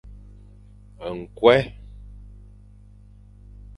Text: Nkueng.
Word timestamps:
Nkueng. 1.17 1.67